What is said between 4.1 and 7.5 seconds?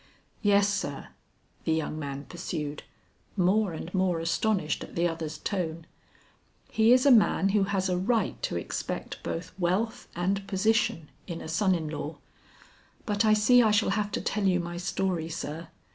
astonished at the other's tone. "He is a man